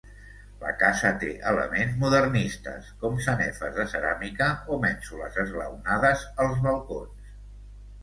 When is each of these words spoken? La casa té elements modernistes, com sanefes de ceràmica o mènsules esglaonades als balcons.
La 0.61 0.69
casa 0.83 1.11
té 1.23 1.29
elements 1.51 1.91
modernistes, 2.05 2.89
com 3.05 3.21
sanefes 3.27 3.77
de 3.77 3.87
ceràmica 3.95 4.51
o 4.79 4.83
mènsules 4.89 5.41
esglaonades 5.47 6.29
als 6.49 6.69
balcons. 6.69 7.35